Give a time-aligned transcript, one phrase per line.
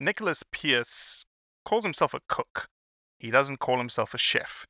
[0.00, 1.24] Nicholas Pearce
[1.64, 2.68] calls himself a cook.
[3.18, 4.66] He doesn't call himself a chef.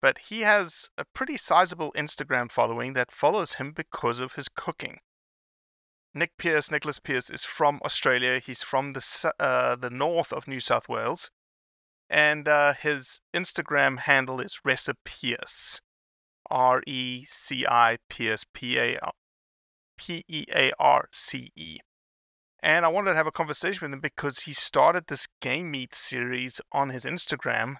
[0.00, 4.98] But he has a pretty sizable Instagram following that follows him because of his cooking.
[6.14, 8.38] Nick Pearce, Nicholas Pearce, is from Australia.
[8.38, 11.30] He's from the uh, the north of New South Wales,
[12.10, 15.80] and uh, his Instagram handle is Recipearce,
[16.50, 18.98] R E C I Pierce P A
[19.96, 21.78] P E A R C E.
[22.62, 25.94] And I wanted to have a conversation with him because he started this game meat
[25.94, 27.76] series on his Instagram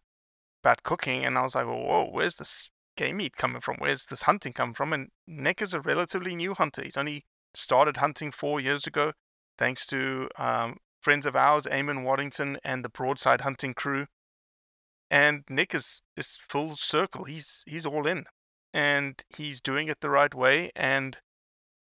[0.62, 3.76] about cooking, and I was like, whoa, where's this game meat coming from?
[3.78, 4.92] Where's this hunting coming from?
[4.92, 6.82] And Nick is a relatively new hunter.
[6.82, 9.12] He's only started hunting four years ago,
[9.58, 14.06] thanks to um, friends of ours, Eamon Waddington and the Broadside Hunting crew.
[15.10, 17.24] And Nick is is full circle.
[17.24, 18.24] He's he's all in,
[18.72, 20.70] and he's doing it the right way.
[20.74, 21.18] And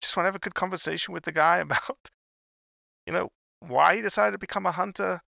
[0.02, 2.10] just want to have a good conversation with the guy about,
[3.06, 5.22] you know, why he decided to become a hunter,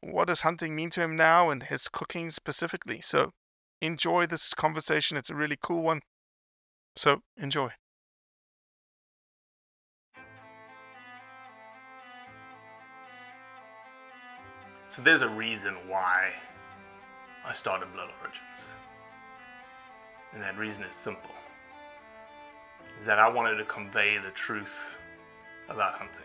[0.00, 3.00] what does hunting mean to him now, and his cooking specifically.
[3.00, 3.30] So
[3.80, 5.16] enjoy this conversation.
[5.16, 6.00] It's a really cool one.
[6.96, 7.70] So enjoy.
[14.90, 16.32] So there's a reason why
[17.44, 18.72] I started Blood Origins.
[20.32, 21.30] And that reason is simple.
[22.98, 24.96] Is that I wanted to convey the truth
[25.68, 26.24] about hunting.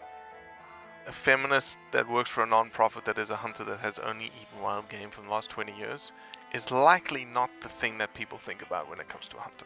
[1.07, 4.61] a feminist that works for a non-profit that is a hunter that has only eaten
[4.61, 6.11] wild game for the last 20 years
[6.53, 9.65] is likely not the thing that people think about when it comes to a hunter.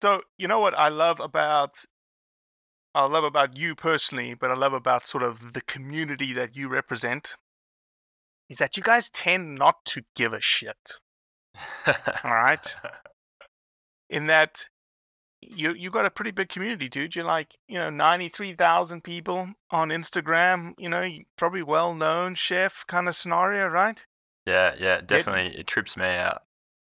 [0.00, 1.84] So, you know what I love about
[2.94, 6.68] I love about you personally, but I love about sort of the community that you
[6.68, 7.36] represent
[8.48, 10.94] is that you guys tend not to give a shit.
[12.24, 12.74] All right?
[14.10, 14.66] In that
[15.40, 17.14] you you got a pretty big community, dude.
[17.14, 23.08] You're like, you know, 93,000 people on Instagram, you know, probably well known chef kind
[23.08, 24.04] of scenario, right?
[24.46, 25.58] Yeah, yeah, definitely.
[25.58, 26.42] It trips me out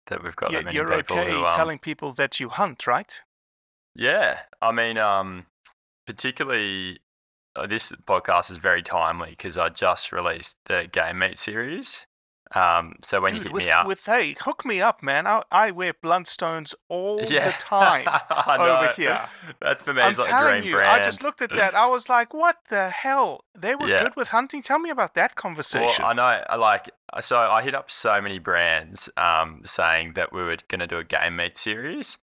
[0.08, 2.50] that we've got You- that many You're people okay who um, telling people that you
[2.50, 3.22] hunt, right?
[3.96, 5.46] Yeah, I mean, um,
[6.06, 7.00] particularly
[7.56, 12.06] uh, this podcast is very timely because I just released the Game Meat series.
[12.56, 15.26] Um, so when you Dude, hit with, me up, with hey, hook me up, man.
[15.26, 18.06] I, I wear Blundstones all yeah, the time
[18.60, 19.20] over here.
[19.62, 21.02] That for me I'm is like a telling dream you, brand.
[21.02, 21.74] I just looked at that.
[21.84, 23.44] I was like, "What the hell?
[23.58, 24.04] They were Yeah.
[24.04, 26.04] good with hunting." Tell me about that conversation.
[26.04, 26.92] Well, I know, I like,
[27.22, 30.98] so I hit up so many brands um, saying that we were going to do
[31.00, 32.20] a game meat series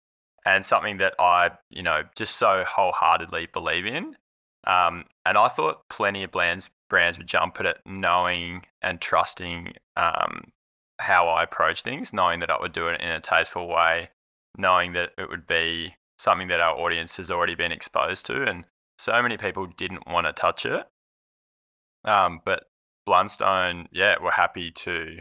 [0.46, 4.16] and something that I, you know, just so wholeheartedly believe in.
[4.66, 9.74] Um, and I thought plenty of brands, brands would jump at it knowing and trusting
[9.96, 10.52] um,
[11.00, 14.10] how I approach things, knowing that I would do it in a tasteful way,
[14.58, 18.44] knowing that it would be something that our audience has already been exposed to.
[18.44, 18.66] And
[18.98, 20.86] so many people didn't want to touch it.
[22.04, 22.66] Um, but
[23.08, 25.20] Blundstone, yeah, were happy to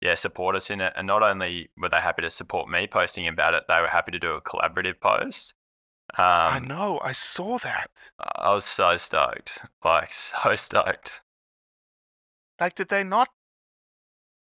[0.00, 3.26] yeah support us in it, and not only were they happy to support me posting
[3.28, 5.54] about it, they were happy to do a collaborative post.
[6.18, 7.00] Um, I know.
[7.02, 8.10] I saw that.
[8.36, 11.20] I was so stoked, like so stoked.
[12.60, 13.28] Like, did they not?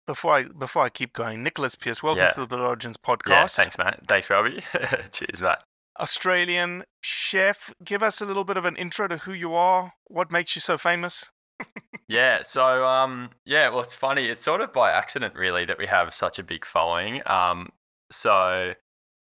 [0.05, 2.29] Before I before I keep going, Nicholas Pearce, welcome Yeah.
[2.29, 3.27] to the Blood Origins podcast.
[3.29, 3.95] Yeah, thanks, mate.
[4.07, 4.61] Thanks, Robbie.
[5.11, 5.57] Cheers, mate.
[5.99, 7.73] Australian chef.
[7.83, 9.91] Give us a little bit of an intro to who you are.
[10.05, 11.29] What makes you so famous?
[12.07, 14.27] Yeah, so um, yeah, well, it's funny.
[14.27, 17.21] It's sort of by accident, really, that we have such a big following.
[17.25, 17.67] Um,
[18.09, 18.73] so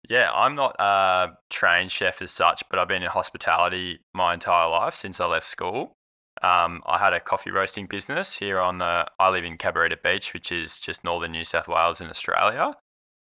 [0.09, 4.69] yeah, I'm not a trained chef as such, but I've been in hospitality my entire
[4.69, 5.93] life since I left school.
[6.41, 9.05] Um, I had a coffee roasting business here on the.
[9.19, 12.73] I live in Cabarita Beach, which is just northern New South Wales in Australia.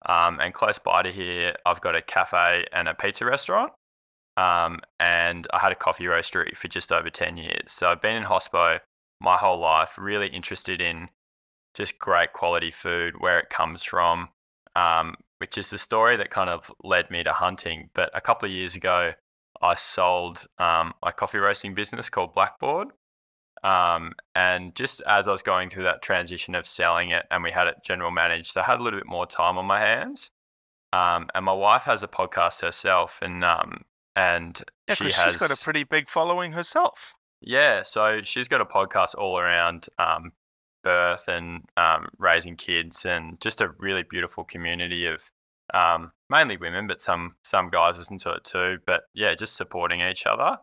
[0.05, 3.73] Um, and close by to here, I've got a cafe and a pizza restaurant.
[4.37, 7.71] Um, and I had a coffee roastery for just over 10 years.
[7.71, 8.79] So I've been in hospo
[9.19, 11.09] my whole life, really interested in
[11.73, 14.29] just great quality food, where it comes from,
[14.77, 17.89] um, which is the story that kind of led me to hunting.
[17.93, 19.13] But a couple of years ago,
[19.61, 22.89] I sold um, my coffee roasting business called Blackboard.
[23.63, 27.51] Um, and just as I was going through that transition of selling it and we
[27.51, 30.31] had it general managed, so I had a little bit more time on my hands.
[30.93, 33.83] Um, and my wife has a podcast herself, and um,
[34.15, 37.15] and Yeah, she has she's got a pretty big following herself.
[37.41, 40.31] yeah, so she's got a podcast all around um,
[40.83, 45.29] birth and um, raising kids, and just a really beautiful community of
[45.73, 48.77] um, mainly women, but some some guys listen to it too.
[48.85, 50.57] But yeah, just supporting each other.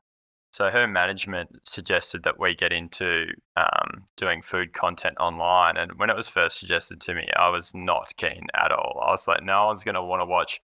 [0.52, 3.26] So her management suggested that we get into
[3.56, 7.74] um, doing food content online, and when it was first suggested to me, I was
[7.74, 9.02] not keen at all.
[9.06, 10.60] I was like, no one's going to want to watch,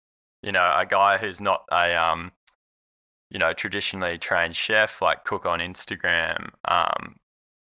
[0.43, 2.33] you know, a guy who's not a um,
[3.31, 6.51] you know, traditionally trained chef, like cook on Instagram.
[6.67, 7.17] Um,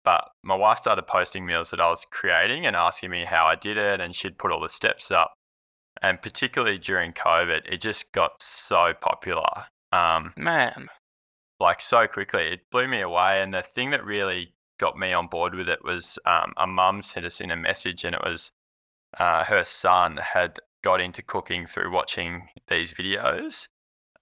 [0.06, 3.56] but my wife started posting meals that I was creating and asking me how I
[3.56, 5.34] did it, and she'd put all the steps up.
[6.02, 10.88] And particularly during COVID, it just got so popular, um, Man,
[11.60, 12.44] like so quickly.
[12.44, 13.42] It blew me away.
[13.42, 17.01] And the thing that really got me on board with it was um, a mum
[17.01, 18.51] sent us in a message, and it was
[19.18, 23.68] uh, her son had got into cooking through watching these videos.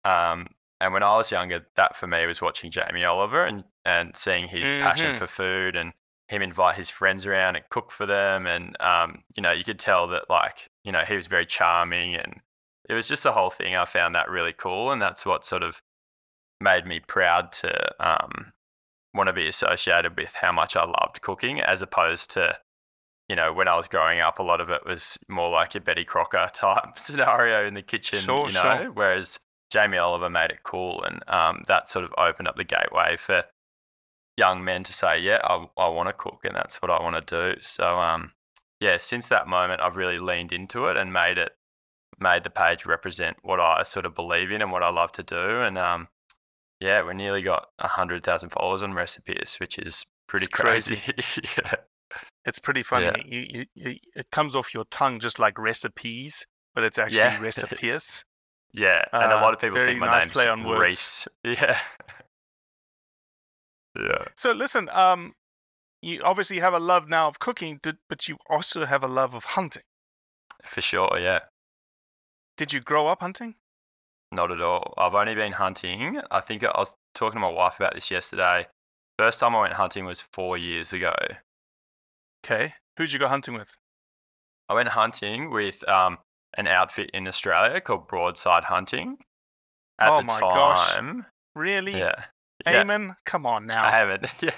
[0.05, 0.47] Um,
[0.79, 4.47] and when I was younger, that for me was watching Jamie Oliver and, and seeing
[4.47, 5.17] his passion Mhm.
[5.17, 5.93] for food and
[6.29, 8.47] him invite his friends around and cook for them.
[8.47, 12.15] And, um, you know, you could tell that, like, you know, he was very charming
[12.15, 12.41] and
[12.89, 13.75] it was just the whole thing.
[13.75, 14.91] I found that really cool.
[14.91, 15.81] And that's what sort of
[16.61, 18.53] made me proud to um,
[19.13, 22.57] want to be associated with how much I loved cooking as opposed to,
[23.27, 25.81] you know, when I was growing up, a lot of it was more like a
[25.81, 28.91] Betty Crocker type scenario in the kitchen, Sure, you know, sure.
[28.93, 29.39] whereas
[29.71, 31.03] Jamie Oliver made it cool.
[31.03, 33.43] And um, that sort of opened up the gateway for
[34.37, 37.25] young men to say, yeah, I, I want to cook and that's what I want
[37.27, 37.61] to do.
[37.61, 38.31] So, um,
[38.79, 41.51] yeah, since that moment, I've really leaned into it and made it,
[42.19, 45.23] made the page represent what I sort of believe in and what I love to
[45.23, 45.61] do.
[45.61, 46.07] And um,
[46.79, 50.95] yeah, we nearly got 100,000 followers on Recipearce, which is pretty It's crazy.
[50.97, 51.41] crazy.
[51.63, 51.73] yeah.
[52.45, 53.05] it's pretty funny.
[53.05, 53.15] Yeah.
[53.25, 56.45] You, you, you, it comes off your tongue just like recipes,
[56.75, 57.41] but it's actually Yeah.
[57.41, 58.25] recipes.
[58.75, 60.79] Yeah, and a Uh, lot of people think my nice name's play on words.
[60.81, 61.27] Reese.
[61.61, 61.77] Yeah.
[63.97, 64.25] Yeah.
[64.35, 65.33] So listen, um,
[66.01, 67.79] you obviously have a love now of cooking,
[68.09, 69.83] but you also have a love of hunting.
[70.65, 71.39] For sure, yeah.
[72.57, 73.55] Did you grow up hunting?
[74.31, 74.93] Not at all.
[74.97, 76.19] I've only been hunting.
[76.31, 78.67] I think I was talking to my wife about this yesterday.
[79.19, 81.13] First time I went hunting was four years ago.
[82.43, 82.73] Okay.
[82.97, 83.75] Who'd you go hunting with?
[84.69, 86.17] I went hunting with um,
[86.57, 89.17] an outfit in Australia called Broadside Hunting.
[89.99, 90.93] At Oh the my gosh.
[90.95, 91.25] time,
[91.55, 91.97] Really?
[91.99, 92.25] yeah,
[92.65, 93.15] yeah, Eamon?
[93.25, 93.85] Come on now.
[93.85, 94.33] I haven't.
[94.41, 94.51] Yeah,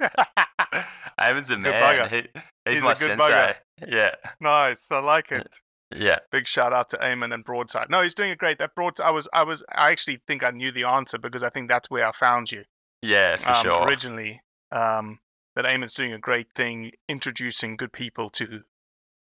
[1.20, 1.82] Eamon's a a man.
[1.82, 2.08] bugger.
[2.08, 3.24] He, he's, He's my good sensei.
[3.32, 3.54] bugger.
[3.88, 4.90] Yeah, nice.
[4.90, 5.56] I like it.
[5.94, 7.88] yeah, Big shout out to Eamon and Broadside.
[7.90, 8.58] No, he's doing it great.
[8.58, 11.50] That Broadside, I was, I was, I actually think I knew the answer because I
[11.50, 12.64] think that's where I found you.
[13.02, 13.86] yeah, for um, sure.
[13.86, 14.40] Originally,
[14.72, 15.18] um,
[15.56, 18.62] that Eamon's doing a great thing, introducing good people to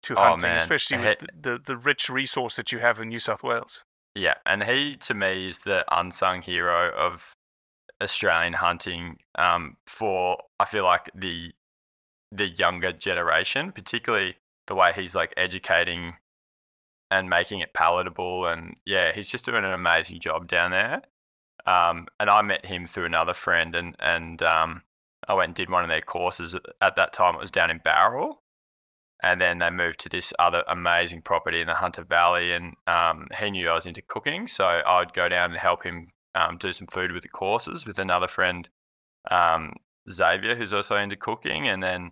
[0.04, 0.58] to Oh, hunting, man.
[0.58, 3.84] especially with the, the the rich resource that you have in New South Wales.
[4.16, 7.34] Yeah, and he to me is the unsung hero of
[8.02, 11.52] Australian hunting um, for I feel like the
[12.32, 14.36] the younger generation, particularly
[14.68, 16.14] the way he's like educating
[17.12, 18.46] and making it palatable.
[18.48, 21.02] And yeah, he's just doing an amazing job down there.
[21.66, 24.84] Um, and I met him through another friend, and and um,
[25.28, 26.56] I went and did one of their courses.
[26.82, 28.42] At that time, it was down in Barrel,
[29.22, 32.54] and then they moved to this other amazing property in the Hunter Valley.
[32.54, 35.84] And um, he knew I was into cooking, so I would go down and help
[35.84, 38.70] him um, do some food with the courses with another friend,
[39.30, 39.74] um,
[40.10, 41.68] Xavier, who's also into cooking.
[41.68, 42.12] And then,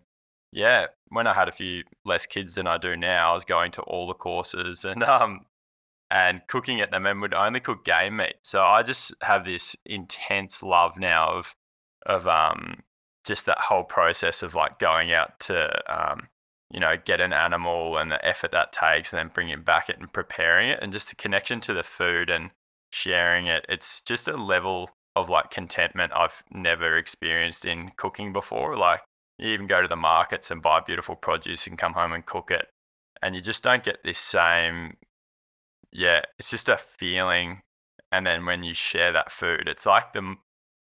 [0.51, 3.71] yeah, when I had a few less kids than I do now, I was going
[3.71, 5.45] to all the courses and um,
[6.09, 8.35] and cooking at them, and would only cook game meat.
[8.41, 11.55] So I just have this intense love now of
[12.05, 12.83] of um,
[13.25, 16.29] just that whole process of like going out to um,
[16.71, 19.99] you know, get an animal and the effort that takes and then bringing back it
[19.99, 22.51] and preparing it and just the connection to the food and
[22.91, 23.65] sharing it.
[23.69, 28.77] It's just a level of like contentment I've never experienced in cooking before.
[28.77, 29.01] Like
[29.37, 32.51] you even go to the markets and buy beautiful produce and come home and cook
[32.51, 32.67] it,
[33.21, 34.95] and you just don't get this same.
[35.91, 37.61] Yeah, it's just a feeling,
[38.11, 40.35] and then when you share that food, it's like the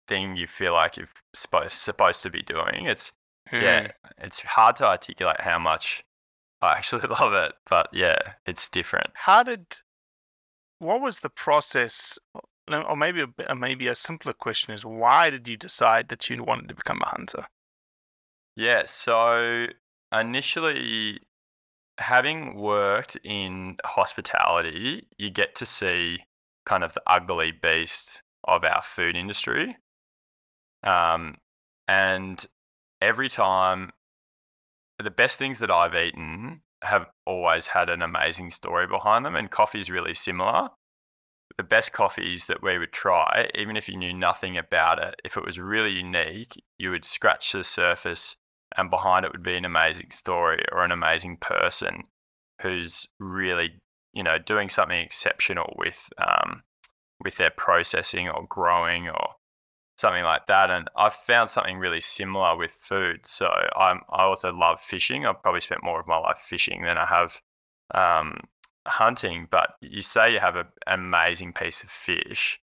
[0.08, 2.86] thing you feel like you're supposed supposed to be doing.
[2.86, 3.12] It's
[3.52, 3.90] yeah, mm.
[4.18, 6.04] it's hard to articulate how much
[6.60, 9.10] I actually love it, but yeah, it's different.
[9.14, 9.66] How did?
[10.84, 12.18] What was the process?
[12.70, 16.44] Or maybe a bit- maybe a simpler question is why did you decide that you
[16.44, 17.46] wanted to become a hunter?
[18.54, 19.66] Yeah, so
[20.12, 21.20] initially,
[21.96, 26.24] having worked in hospitality, you get to see
[26.66, 29.78] kind of the ugly beast of our food industry.
[30.82, 31.38] Um,
[31.88, 32.44] and
[33.00, 33.92] every time,
[34.98, 39.50] the best things that I've eaten have always had an amazing story behind them, and
[39.50, 40.68] coffee is really similar.
[41.56, 45.36] The best coffees that we would try, even if you knew nothing about it, if
[45.36, 48.36] it was really unique, you would scratch the surface
[48.76, 52.04] and behind it would be an amazing story or an amazing person
[52.60, 53.80] who's really
[54.12, 56.62] you know doing something exceptional with um,
[57.22, 59.30] with their processing or growing or
[59.96, 64.52] something like that and i've found something really similar with food so i'm i also
[64.52, 67.40] love fishing i've probably spent more of my life fishing than i have
[67.94, 68.38] um,
[68.86, 72.60] hunting but you say you have an amazing piece of fish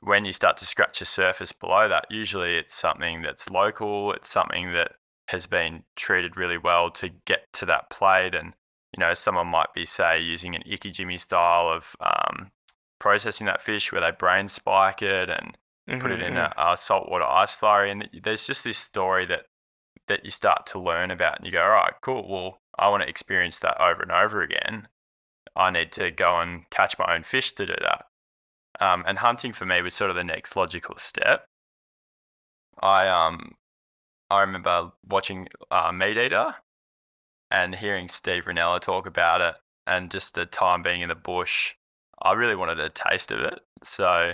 [0.00, 4.28] when you start to scratch the surface below that usually it's something that's local it's
[4.28, 4.92] something that
[5.30, 8.34] has been treated really well to get to that plate.
[8.34, 8.52] And,
[8.92, 12.50] you know, someone might be, say, using an ikejime style of um,
[12.98, 15.56] processing that fish where they brain spike it and
[15.98, 17.90] put it in a, a saltwater ice slurry.
[17.90, 19.46] And there's just this story that,
[20.08, 22.28] that you start to learn about and you go, all right, cool.
[22.30, 24.88] Well, I want to experience that over and over again.
[25.56, 28.06] I need to go and catch my own fish to do that.
[28.80, 31.44] Um, and hunting for me was sort of the next logical step.
[32.80, 33.56] I um
[34.30, 36.54] I remember watching uh, Meat Eater
[37.50, 39.54] and hearing Steve Rinella talk about it,
[39.86, 41.74] and just the time being in the bush.
[42.22, 44.32] I really wanted a taste of it, so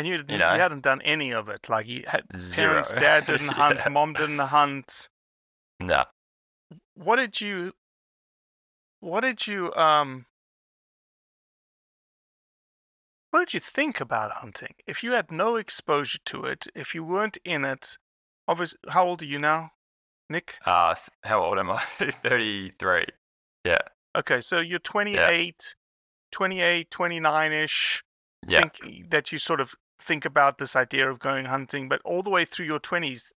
[0.00, 1.68] And you, you, You hadn't done any of it.
[1.68, 2.70] Like you had Zero.
[2.70, 3.88] parents, dad didn't hunt, Yeah.
[3.90, 5.10] mom didn't hunt.
[5.78, 6.04] no.
[6.94, 7.72] What did you?
[9.00, 10.24] What did you um?
[13.30, 14.74] What did you think about hunting?
[14.86, 17.96] If you had no exposure to it, if you weren't in it,
[18.48, 19.72] obviously, how old are you now,
[20.28, 20.56] Nick?
[20.64, 21.76] Uh, how old am I?
[21.98, 23.06] Thirty-three.
[23.64, 23.78] Yeah,
[24.16, 25.74] Okay, so you're 28,
[26.32, 28.02] 28, 29-ish.
[28.48, 28.60] yeah.
[28.70, 32.30] Think that you sort of think about this idea of going hunting, but all the
[32.30, 33.32] way through your 20s,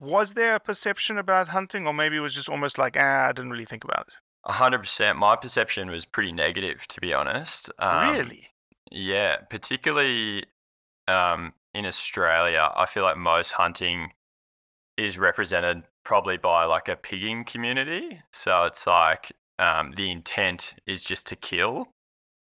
[0.00, 3.32] was there a perception about hunting, or maybe it was just almost like, ah, I
[3.32, 4.14] didn't really think about it?
[4.44, 5.18] A hundred percent.
[5.18, 7.70] My perception was pretty negative, to be honest.
[7.78, 8.48] Um, really?
[8.90, 10.44] Yeah, particularly
[11.08, 14.12] um, in Australia, I feel like most hunting
[14.96, 18.20] is represented probably by like a pigging community.
[18.32, 21.88] So it's like um, the intent is just to kill,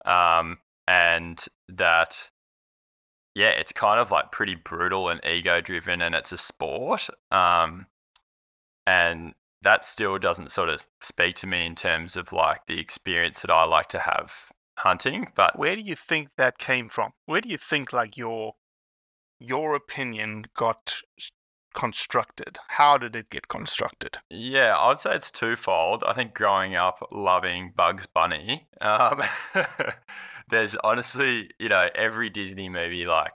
[0.05, 2.30] um, and that
[3.35, 7.09] yeah, it's kind of like pretty brutal and ego driven, and it's a sport.
[7.31, 7.87] Um,
[8.85, 13.39] and that still doesn't sort of speak to me in terms of like the experience
[13.41, 15.27] that I like to have hunting.
[15.35, 17.11] But Where do you think that came from?
[17.25, 18.55] Where do you think like your
[19.39, 20.95] your opinion got
[21.73, 22.59] constructed?
[22.67, 24.17] How did it get constructed?
[24.29, 26.03] Yeah, I would say it's twofold.
[26.05, 29.21] I think growing up loving Bugs Bunny, um,
[30.49, 33.31] there's honestly, you know, every Disney movie like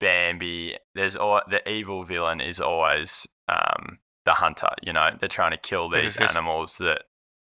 [0.00, 4.68] Bambi, there's all the evil villain is always um, the hunter.
[4.82, 7.02] You know, they're trying to kill these animals that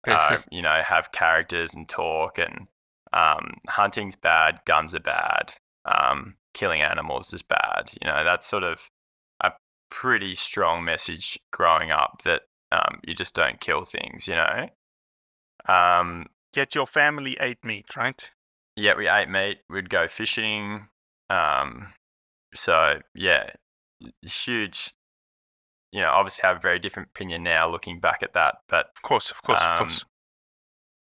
[0.07, 2.67] uh, you know have characters and talk, and
[3.13, 5.53] um, hunting's bad, guns are bad,
[5.85, 7.91] um, killing animals is bad.
[8.01, 8.89] You know, that's sort of
[9.91, 14.27] pretty strong message growing up that um, you just don't kill things.
[14.27, 14.69] You know.
[15.67, 18.31] Um, Yet your family ate meat, right?
[18.75, 19.59] yeah, we ate meat.
[19.69, 20.87] We'd go fishing.
[21.29, 21.93] Um,
[22.55, 23.51] so yeah,
[24.21, 24.93] huge.
[25.93, 29.01] You know, obviously have a very different opinion now looking back at that, but Of
[29.01, 30.05] course, of course, of Um, course.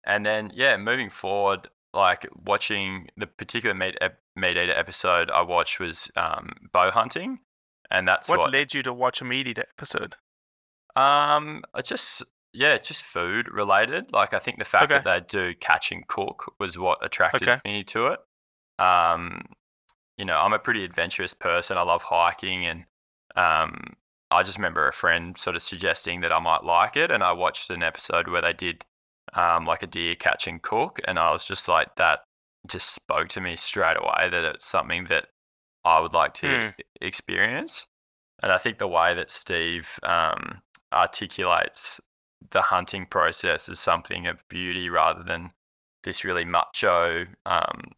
[0.06, 5.40] and then yeah, moving forward, like watching the particular meat ep- meat eater episode I
[5.42, 7.40] watched was um, bow hunting,
[7.94, 10.16] and that's What, what, led you to watch a meat episode?
[10.96, 12.22] um, it's just
[12.52, 14.12] yeah, it's just food related.
[14.12, 15.02] Like I think the fact Okay.
[15.02, 17.60] that they do catch and cook was what attracted Okay.
[17.64, 18.20] me to it.
[18.78, 19.42] Um,
[20.16, 21.76] you know, I'm a pretty adventurous person.
[21.78, 22.86] I love hiking, and
[23.36, 23.94] um,
[24.30, 27.32] I just remember a friend sort of suggesting that I might like it, and I
[27.32, 28.84] watched an episode where they did
[29.34, 32.20] um, like a deer catch and cook, and I was just like, that
[32.68, 35.26] just spoke to me straight away that it's something that
[35.84, 36.74] I would like to Mm.
[37.00, 37.86] experience.
[38.42, 40.62] And I think the way that Steve um,
[40.92, 42.00] articulates
[42.50, 45.52] the hunting process as something of beauty rather than
[46.04, 47.92] this really macho, um,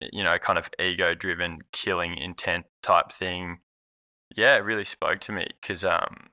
[0.00, 3.60] you know, kind of ego driven killing intent type thing.
[4.36, 6.30] Yeah, it really spoke to me because, um,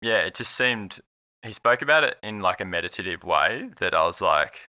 [0.00, 1.00] yeah, it just seemed
[1.42, 4.69] he spoke about it in like a meditative way that I was like,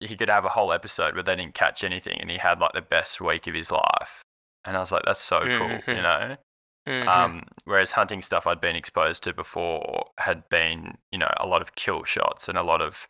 [0.00, 2.72] he could have a whole episode where they didn't catch anything and he had like
[2.72, 4.22] the best week of his life.
[4.64, 6.02] And I was like, that's so cool, you Mhm.
[6.02, 6.36] know?
[6.88, 7.06] Mhm.
[7.06, 11.60] Um, whereas hunting stuff I'd been exposed to before had been, you know, a lot
[11.60, 13.06] of kill shots and a lot of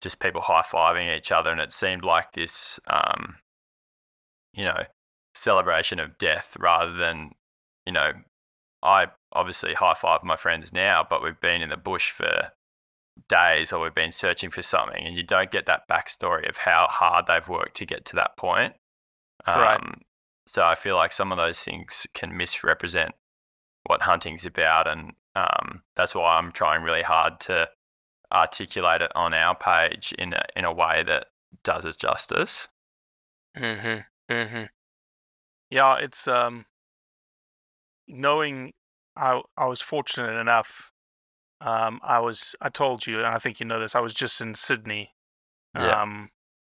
[0.00, 1.50] just people high fiving each other.
[1.50, 3.36] And it seemed like this, um,
[4.52, 4.82] you know,
[5.34, 7.30] celebration of death rather than,
[7.86, 8.12] you know,
[8.82, 12.50] I obviously high five my friends now, but we've been in the bush for
[13.28, 16.86] days or we've been searching for something and you don't get that backstory of how
[16.90, 18.74] hard they've worked to get to that point.
[19.46, 19.80] Right.
[19.80, 20.02] Um,
[20.46, 23.14] So I feel like some of those things can misrepresent
[23.84, 24.88] what hunting's about.
[24.88, 27.70] And um, that's why I'm trying really hard to
[28.32, 31.28] articulate it on our page in a, in a way that
[31.64, 32.68] does it justice.
[33.56, 34.06] Mhm.
[34.28, 34.70] Mhm.
[35.70, 36.66] Yeah, it's um
[38.06, 38.72] knowing
[39.16, 40.89] I I was fortunate enough.
[41.60, 44.40] Um I was I told you, and I think you know this, I was just
[44.40, 45.14] in Sydney
[45.74, 46.02] Yeah.
[46.02, 46.30] um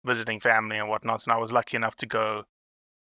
[0.04, 2.44] visiting family and whatnot, and I was lucky enough to go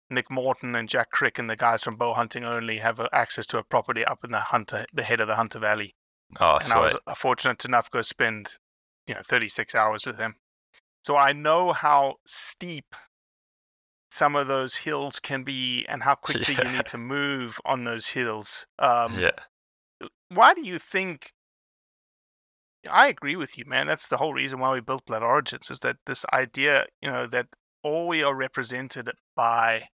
[0.10, 3.60] Nick Morton and Jack Crick and the guys from Bow Hunting Only have access to
[3.60, 5.96] a property up in the Hunter the head of the Hunter Valley.
[6.40, 8.58] Oh, and I was fortunate enough to go spend,
[9.08, 10.36] you know, 36 hours with him.
[11.04, 12.96] So I know how steep
[14.12, 18.10] some of those hills can be and how quickly you need to move on those
[18.10, 18.66] hills.
[18.80, 19.32] Um, yeah.
[20.30, 21.32] Why do you think?
[22.90, 23.88] I agree with you, man.
[23.88, 27.28] That's the whole reason why we built Blood Origins is that this idea, you know,
[27.28, 27.48] that
[27.84, 29.90] all we are represented by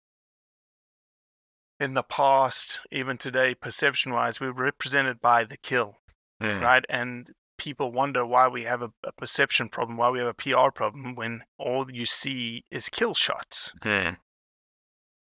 [1.79, 5.97] in the past, even today, perception wise, we're represented by the kill
[6.41, 6.61] Mm.
[6.61, 6.85] right?
[6.89, 10.69] And people wonder why we have a, a perception problem, why we have a PR
[10.73, 13.71] problem when all you see is kill shots.
[13.81, 14.17] Mm.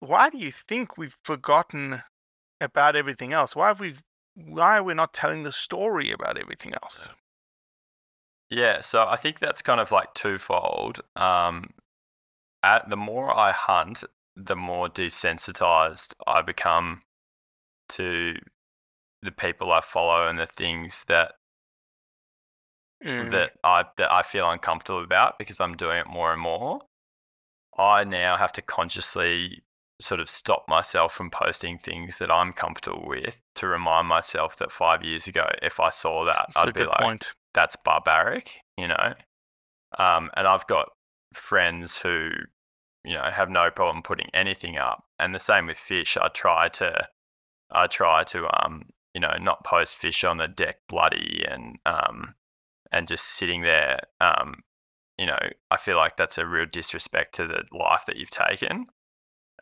[0.01, 2.03] Why do you think we've forgotten
[2.61, 3.57] about everything else?
[3.57, 3.97] Why have we?
[4.35, 7.11] Why are we not telling the story about everything else?
[8.51, 11.01] Yeah, so I think that's kind of like twofold.
[11.17, 11.71] Um,
[12.63, 14.05] at the more I hunt,
[14.37, 17.03] the more desensitized I become
[17.91, 18.37] to
[19.23, 21.35] the people I follow and the things that
[23.05, 26.81] Mm, that I that I feel uncomfortable about because I'm doing it more and more.
[27.79, 29.63] I now have to consciously
[30.01, 34.73] sort of stop myself from posting things that I'm comfortable with to remind myself that
[34.73, 37.35] five years ago, if I saw that, that's a I'd be good like, point.
[37.55, 39.15] That's barbaric, you know.
[39.99, 40.91] Um, and I've got
[41.33, 42.31] friends who,
[43.05, 46.17] you know, have no problem putting anything up, and the same with fish.
[46.17, 47.09] I try to,
[47.71, 52.35] I try to, um, you know, not post fish on the deck bloody and um,
[52.93, 54.01] and just sitting there.
[54.21, 54.63] Um,
[55.19, 55.39] you know,
[55.71, 58.87] I feel like that's a real disrespect to the life that you've taken.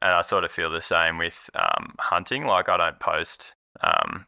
[0.01, 2.46] And I sort of feel the same with um, hunting.
[2.46, 4.27] Like I don't post um,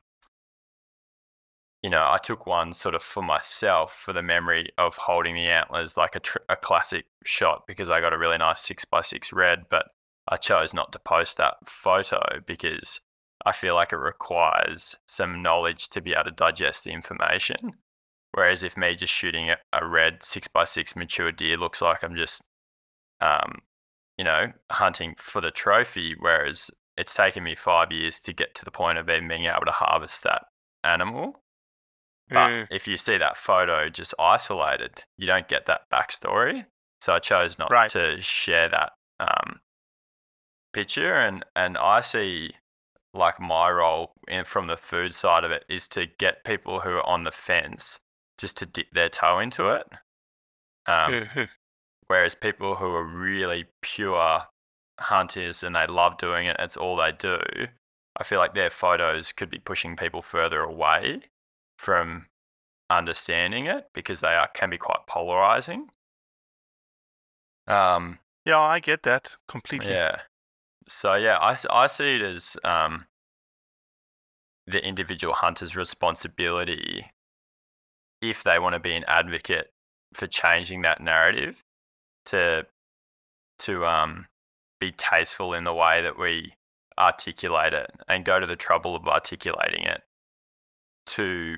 [1.82, 5.46] you know, I took one sort of for myself for the memory of holding the
[5.46, 9.00] antlers, like a, tr- a classic shot, because I got a really nice six by
[9.00, 9.64] six red.
[9.70, 9.86] But
[10.28, 13.00] I chose not to post that photo because
[13.46, 17.72] I feel like it requires some knowledge to be able to digest the information.
[18.32, 22.04] Whereas if me just shooting a, a red six by six mature deer looks like
[22.04, 22.42] I'm just,
[23.20, 23.58] um,
[24.18, 28.64] you know, hunting for the trophy, whereas it's taken me five years to get to
[28.64, 30.44] the point of even being able to harvest that
[30.84, 31.42] animal.
[32.32, 36.66] But Mm, if you see that photo just isolated, you don't get that backstory.
[37.00, 37.90] So I chose not Right.
[37.90, 39.60] to share that um,
[40.72, 42.54] picture, and and I see
[43.14, 46.90] like my role in, from the food side of it is to get people who
[46.90, 48.00] are on the fence
[48.38, 49.86] just to dip their toe into it.
[50.86, 51.22] Um.
[52.08, 54.42] Whereas people who are really pure
[55.00, 57.38] hunters and they love doing it, it's all they do.
[58.16, 61.22] I feel like their photos could be pushing people further away
[61.80, 62.26] from
[62.90, 65.88] understanding it because they are can be quite polarizing.
[67.66, 69.90] Um, Yeah, I get that completely.
[69.94, 70.16] yeah.
[70.88, 73.06] So yeah, I, I see it as um,
[74.66, 77.06] the individual hunter's responsibility
[78.20, 79.72] if they want to be an advocate
[80.12, 81.64] for changing that narrative
[82.26, 82.66] to
[83.60, 84.26] to um,
[84.80, 86.52] be tasteful in the way that we
[86.98, 90.02] articulate it and go to the trouble of articulating it
[91.06, 91.56] to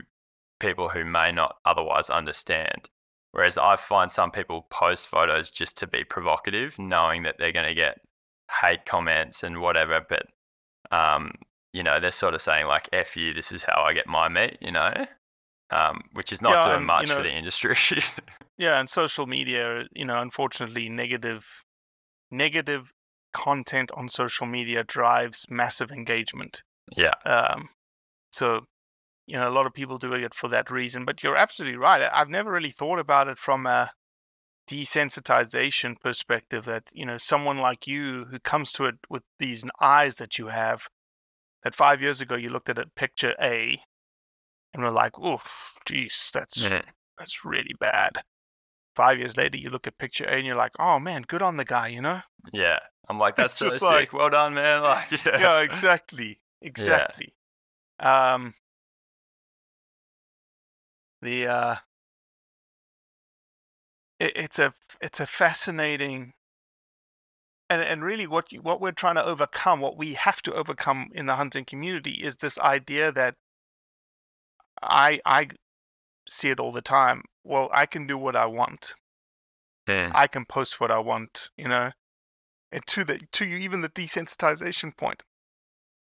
[0.62, 2.88] people who may not otherwise understand.
[3.32, 7.66] Whereas I find some people post photos just to be provocative, knowing that they're going
[7.68, 7.98] to get
[8.60, 10.00] hate comments and whatever.
[10.08, 10.26] But,
[10.90, 11.32] um,
[11.72, 14.28] you know, they're sort of saying, like, F you, this is how I get my
[14.28, 14.92] meat, you know,
[15.70, 17.76] um, which is not Yeah, doing and, you much know- for the industry.
[18.58, 21.64] Yeah, and social media, you know, unfortunately, negative,
[22.30, 22.92] negative
[23.32, 26.62] content on social media drives massive engagement.
[26.94, 27.14] yeah.
[27.24, 27.70] Um,
[28.30, 28.66] so,
[29.32, 31.06] you know, a lot of people do it for that reason.
[31.06, 32.06] But you're absolutely right.
[32.12, 33.92] I've never really thought about it from a
[34.70, 36.66] desensitization perspective.
[36.66, 40.48] That you know, someone like you who comes to it with these eyes that you
[40.48, 40.82] have,
[41.62, 43.80] that five years ago you looked at a picture A,
[44.74, 45.40] and were like, "Oh,
[45.86, 46.60] geez, that's
[47.18, 48.24] that's really bad."
[48.94, 51.56] Five years later, you look at picture A and you're like, "Oh man, good on
[51.56, 52.20] the guy," you know?
[52.52, 52.80] Yeah.
[53.08, 53.90] I'm like, that's so just sick.
[53.90, 54.82] like- well done, man.
[54.82, 55.38] Like, yeah.
[55.40, 57.34] yeah, exactly, exactly.
[57.98, 58.52] Um,
[61.22, 61.76] the uh,
[64.18, 66.32] it, it's a it's a fascinating,
[67.70, 71.08] and and really what you, what we're trying to overcome, what we have to overcome
[71.14, 73.36] in the hunting community is this idea that
[74.82, 75.48] I I
[76.28, 77.22] see it all the time.
[77.44, 78.94] Well, I can do what I want.
[79.88, 80.12] Mm.
[80.14, 81.92] I can post what I want, you know.
[82.70, 85.22] And to the to you, even the desensitization point.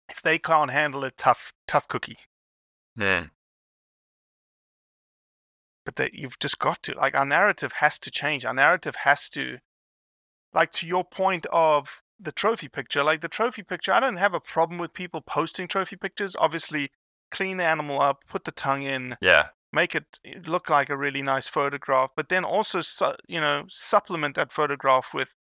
[0.08, 2.18] If they can't handle a tough tough cookie,
[2.98, 3.30] Mm.
[5.86, 8.46] But that you've just got to like our narrative has to change.
[8.46, 9.60] Our narrative has to,
[10.54, 13.04] like to your point of the trophy picture.
[13.04, 16.36] Like the trophy picture, I don't have a problem with people posting trophy pictures.
[16.40, 16.90] Obviously,
[17.32, 19.50] clean the animal up, put the tongue in, Yeah.
[19.74, 23.66] make it eh, look like a really nice photograph, but then also, su- you know,
[23.68, 25.36] supplement that photograph with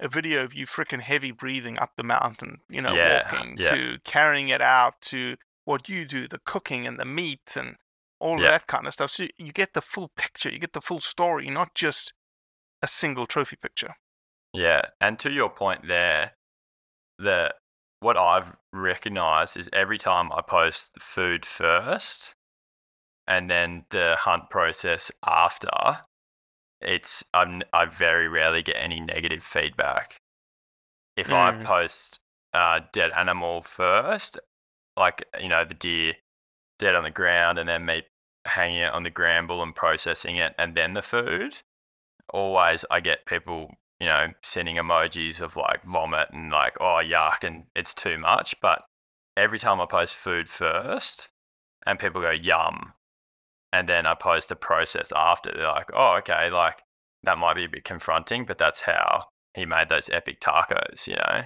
[0.00, 3.70] a video of you freaking heavy breathing up the mountain, you know, Yeah, walking yeah.
[3.74, 7.76] to carrying it out to what you do, the cooking and the meat and
[8.20, 8.46] all Yeah.
[8.46, 9.10] that kind of stuff.
[9.10, 12.12] So you get the full picture, you get the full story, not just
[12.82, 13.94] a single trophy picture.
[14.52, 16.32] Yeah, and to your point there,
[17.18, 17.54] the
[18.00, 22.34] what I've recognized is every time I post the food first
[23.26, 25.70] and then the hunt process after,
[26.80, 30.20] it's I'm, I very rarely get any negative feedback.
[31.16, 31.64] If I Mm.
[31.64, 32.20] post
[32.54, 34.38] uh, dead animal first,
[34.96, 36.14] like you know the deer
[36.78, 38.02] dead on the ground, and then me
[38.44, 41.60] hanging it on the gambrel and processing it, and then the food,
[42.32, 47.44] always I get people, you know, sending emojis of like vomit and like, oh, yuck,
[47.44, 48.58] and it's too much.
[48.60, 48.82] But
[49.36, 51.30] every time I post food first
[51.86, 52.92] and people go, yum,
[53.72, 56.82] and then I post the process after, they're like, oh, okay, like
[57.24, 61.16] that might be a bit confronting, but that's how he made those epic tacos, you
[61.16, 61.42] know?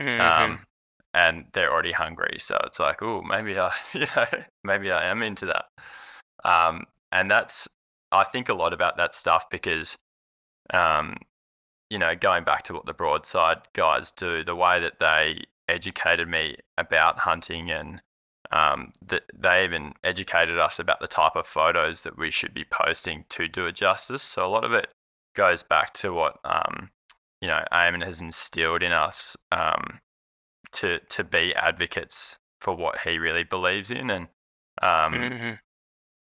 [0.00, 0.20] Mhm.
[0.20, 0.66] Um,
[1.14, 2.36] and they're already hungry.
[2.38, 4.26] So it's like, oh, maybe I, you know,
[4.64, 5.66] maybe I am into that.
[6.44, 7.68] Um, and that's,
[8.12, 9.96] I think a lot about that stuff because,
[10.72, 11.16] um,
[11.90, 16.28] you know, going back to what the broadside guys do, the way that they educated
[16.28, 18.00] me about hunting and
[18.52, 22.64] um, that they even educated us about the type of photos that we should be
[22.64, 24.22] posting to do it justice.
[24.22, 24.88] So a lot of it
[25.36, 26.90] goes back to what um,
[27.40, 30.00] you know Eamon has instilled in us um,
[30.72, 34.28] to to be advocates for what he really believes in, and
[34.82, 35.58] um, Mhm.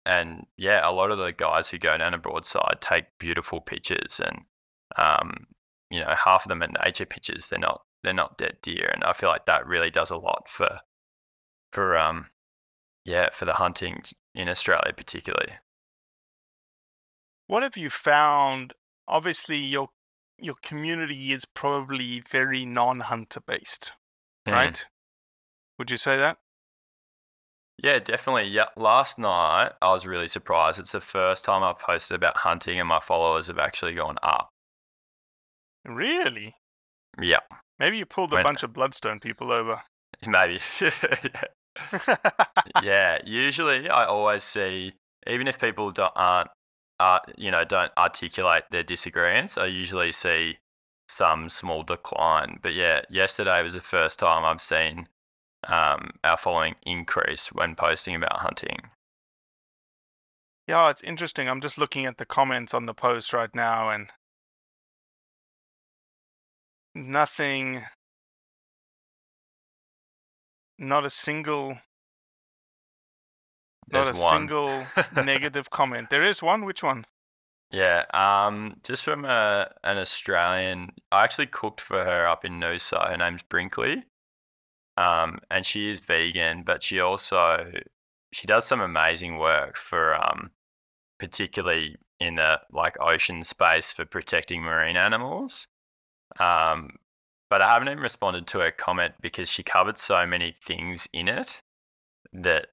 [0.05, 4.19] and yeah, a lot of the guys who go down a broadside take beautiful pictures,
[4.19, 4.45] and
[4.97, 5.47] um,
[5.89, 7.49] you know, half of them are nature pictures.
[7.49, 10.47] They're not they're not dead deer, and I feel like that really does a lot
[10.47, 10.79] for
[11.71, 12.29] for um
[13.05, 14.03] yeah for the hunting
[14.33, 15.53] in Australia particularly.
[17.47, 18.73] What have you found?
[19.07, 19.89] Obviously, your
[20.37, 23.93] your community is probably very non-hunter based.
[24.47, 24.85] Right?
[25.79, 26.37] Would you say that?
[27.83, 28.49] Yeah, definitely.
[28.49, 30.79] Yeah, last night I was really surprised.
[30.79, 34.49] It's the first time I've posted about hunting, and my followers have actually gone up.
[35.83, 36.55] Really?
[37.21, 37.39] Yeah,
[37.79, 39.81] Maybe you pulled a When- bunch of Blundstone people over.
[40.27, 40.59] maybe.
[42.83, 44.93] yeah, usually I always see,
[45.27, 46.49] even if people don't, aren't,
[46.99, 50.57] uh, you know, don't articulate their disagreements, I usually see
[51.15, 52.59] some small decline.
[52.61, 55.07] But yeah, yesterday was the first time I've seen
[55.67, 58.79] um, our following increase when posting about hunting.
[60.67, 61.47] yeah, it's interesting.
[61.47, 64.09] I'm just looking at the comments on the post right now, and
[66.93, 67.83] nothing.
[70.77, 71.77] Not a single.
[73.91, 74.31] Not a one.
[74.31, 74.87] single
[75.23, 76.09] negative comment.
[76.09, 76.65] There is one.
[76.65, 77.05] Which one?
[77.75, 83.09] Yeah, um, just from a, an Australian, I actually cooked for her up in Noosa.
[83.09, 84.05] Her name's Brinkley,
[84.95, 87.69] um, and she is vegan, but she also
[88.31, 90.51] she does some amazing work for um,
[91.19, 95.67] particularly in the like ocean space for protecting marine animals.
[96.39, 96.91] Um,
[97.49, 101.27] but I haven't even responded to her comment because she covered so many things in
[101.27, 101.61] it
[102.31, 102.67] that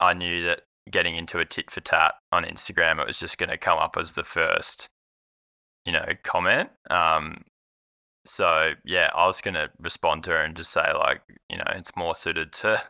[0.00, 3.50] I knew that getting into a tit for tat on Instagram, it was just going
[3.50, 4.88] to come up as the first,
[5.84, 6.70] you know, comment.
[6.90, 7.44] Um,
[8.24, 11.64] so yeah, I was going to respond to her and just say like, you know,
[11.74, 12.82] it's more suited to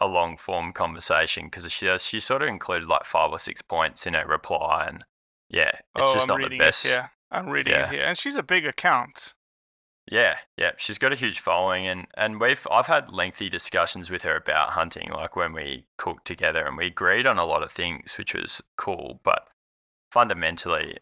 [0.00, 3.60] a long form conversation because she does, she sort of included like five or six
[3.62, 5.04] points in her reply, and
[5.50, 6.84] yeah, it's oh, just I'm not the best.
[6.86, 7.08] Yeah.
[7.30, 7.86] I'm reading Yeah.
[7.86, 9.34] it here, and she's a big account.
[10.10, 14.22] Yeah, yeah, she's got a huge following, and and we've I've had lengthy discussions with
[14.22, 17.70] her about hunting, like when we cooked together, and we agreed on a lot of
[17.70, 19.20] things, which was cool.
[19.22, 19.46] But
[20.12, 20.98] fundamentally,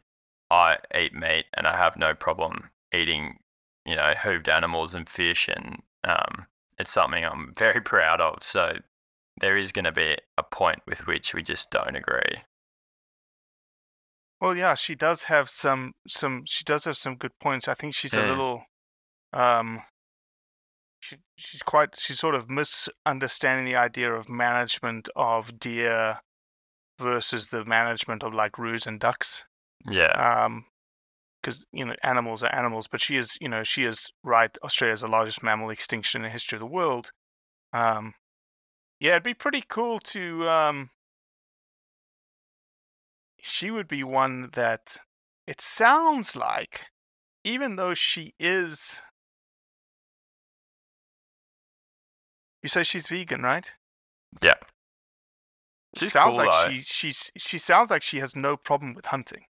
[0.51, 3.39] I eat meat, and I have no problem eating,
[3.85, 6.47] you know, hooved animals and fish, and um,
[6.79, 8.43] it's something I'm very proud of.
[8.43, 8.79] So
[9.41, 12.43] there is going to be a point with which we just don't agree.
[14.41, 16.45] Well, yeah, she does have some some.
[16.47, 17.69] She does have some good points.
[17.69, 18.29] I think she's a Mm.
[18.29, 18.65] little,
[19.37, 19.83] um,
[21.01, 21.99] she, she's quite.
[21.99, 26.21] She's sort of misunderstanding the idea of management of deer
[26.99, 29.45] versus the management of like roos and ducks.
[29.89, 30.67] Yeah, Um,
[31.41, 34.57] because you know animals are animals, but she is, you know, she is right.
[34.65, 37.11] Australia is the largest mammal extinction in the history of the world.
[37.73, 38.15] Um,
[38.99, 40.49] yeah, it'd be pretty cool to.
[40.49, 40.91] Um,
[43.41, 44.97] she would be one that
[45.47, 46.87] it sounds like,
[47.45, 49.01] even though she is.
[52.67, 53.71] You say she's vegan, right?
[54.43, 54.57] yeah.
[55.95, 56.75] She sounds cool, like though.
[56.75, 59.45] she she's she sounds like she has no problem with hunting.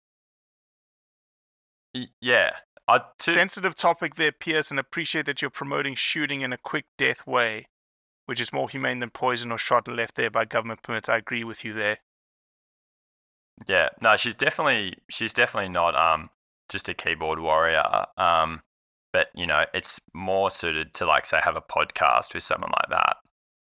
[1.95, 2.57] Y- Yeah,
[2.89, 6.87] I too, Sensitive topic there, Pearce, and appreciate that you're promoting shooting in a quick
[6.99, 7.69] death way,
[8.27, 11.09] which is more humane than poison or shot and left there by government permits.
[11.09, 11.99] I agree with you there.
[13.69, 16.31] Yeah, no, she's definitely she's definitely not um
[16.69, 18.07] just a keyboard warrior.
[18.19, 18.63] Um,
[19.15, 22.91] but you know, it's more suited to like say have a podcast with someone like
[22.91, 23.17] that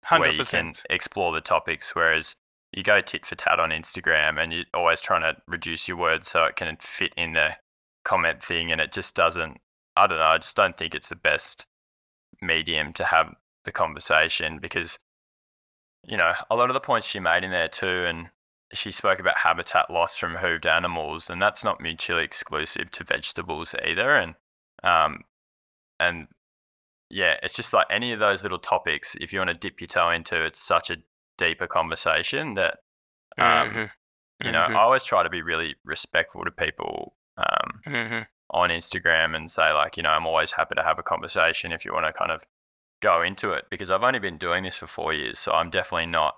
[0.08, 1.94] where Hundred you can explore the topics.
[1.94, 2.38] Whereas
[2.72, 6.30] you go tit for tat on Instagram and you're always trying to reduce your words
[6.30, 7.50] so it can fit in the
[8.06, 9.60] comment thing, and it just doesn't.
[9.98, 10.24] I don't know.
[10.24, 11.68] I just don't think it's the best
[12.42, 13.36] medium to have
[13.66, 15.00] the conversation because
[16.08, 18.30] you know a lot of the points she made in there too, and
[18.72, 23.76] she spoke about habitat loss from hooved animals, and that's not mutually exclusive to vegetables
[23.86, 24.16] either.
[24.16, 24.36] And
[24.82, 25.26] um,
[26.02, 26.28] and
[27.10, 29.16] yeah, it's just like any of those little topics.
[29.20, 30.98] If you want to dip your toe into, it's such a
[31.38, 32.80] deeper conversation that
[33.40, 33.92] um, Mhm,
[34.44, 34.70] you know mhm.
[34.74, 38.26] I always try to be really respectful to people um, Mhm.
[38.52, 41.86] on Instagram and say like you know I'm always happy to have a conversation if
[41.86, 42.44] you want to kind of
[43.02, 46.08] go into it because I've only been doing this for four years, so I'm definitely
[46.08, 46.36] not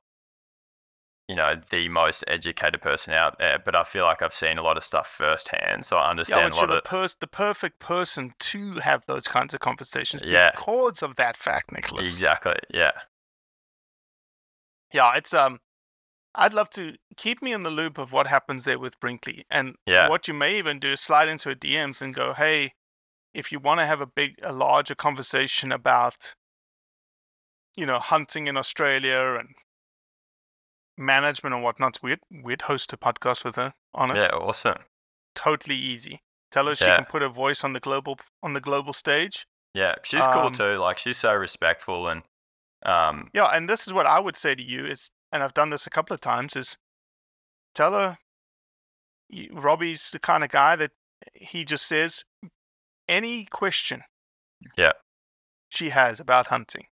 [1.27, 4.63] you know the most educated person out there, but I feel like I've seen a
[4.63, 7.15] lot of stuff firsthand, so I Yeah, understand but a you're lot the, of pers-
[7.15, 10.51] the perfect person to have those kinds of conversations Yeah.
[10.53, 12.07] because of that fact, Nicholas.
[12.07, 12.91] exactly yeah
[14.93, 15.59] Yeah, it's um
[16.35, 19.45] I'd love to keep me in the loop of what happens there with Brinkley.
[19.49, 20.07] And Yeah.
[20.07, 22.73] what you may even do is slide into her DMs and go, "Hey,
[23.33, 26.35] if you want to have a big a larger conversation about
[27.75, 29.49] you know, hunting in Australia and
[30.97, 34.17] management and whatnot, we'd we'd host a podcast with her on it.
[34.17, 34.77] yeah awesome
[35.35, 36.21] Totally easy.
[36.51, 39.47] Tell her she can put her voice on the global on the global stage.
[39.73, 42.21] yeah she's cool Um, too like she's so respectful and
[42.85, 45.69] um Yeah, and this is what I would say to you is, and I've done
[45.71, 46.77] this a couple of times, is
[47.73, 48.17] tell her
[49.51, 50.91] Robbie's the kind of guy that
[51.33, 52.23] he just says
[53.07, 54.03] any question
[54.77, 54.91] Yeah.
[55.69, 56.85] she has about hunting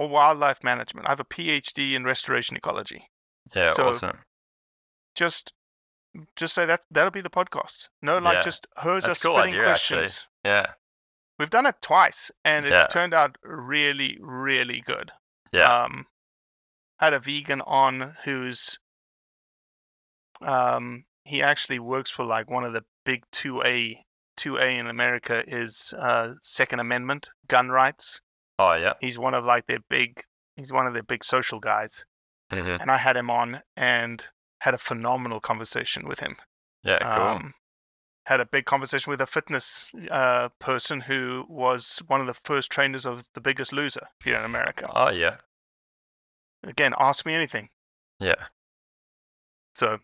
[0.00, 1.06] or wildlife management.
[1.06, 3.10] I have a PhD in restoration ecology.
[3.54, 4.18] yeah so- awesome
[5.14, 5.52] Just
[6.34, 7.88] just say that that'll be the podcast.
[8.02, 8.42] No, like Yeah.
[8.42, 10.00] just hers That's are a cool spitting idea, actually.
[10.00, 10.26] questions.
[10.44, 10.66] yeah
[11.38, 12.86] We've done it twice, and it's Yeah.
[12.96, 15.12] turned out really, really good.
[15.52, 16.06] yeah Um,
[16.98, 18.78] had a vegan on who's
[20.42, 24.04] um he actually works for like one of the big two A
[24.36, 28.20] two A in America is uh Second Amendment gun rights.
[28.60, 30.10] Oh yeah He's one of like their big
[30.56, 32.04] he's one of their big social guys.
[32.52, 32.80] Mhm.
[32.80, 34.26] And I had him on and
[34.60, 36.36] had a phenomenal conversation with him.
[36.82, 37.54] yeah cool Um,
[38.26, 42.70] had a big conversation with a fitness uh, person who was one of the first
[42.70, 44.86] trainers of The Biggest Loser here in America.
[44.94, 45.36] oh yeah
[46.62, 47.70] Again, ask me anything.
[48.18, 48.48] yeah
[49.74, 49.98] So,